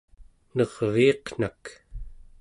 nerviiqnak 0.55 1.63